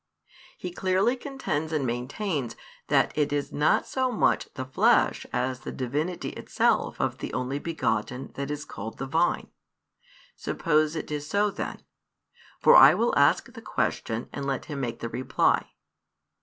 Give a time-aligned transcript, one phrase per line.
[0.57, 2.55] He clearly contends and maintains
[2.87, 7.59] that it is not so much the flesh as the Divinity Itself of the Only
[7.59, 9.49] begotten that is called the Vine.
[10.35, 11.83] Suppose it is so then.
[12.61, 15.69] For I will ask the question, and let him make the reply.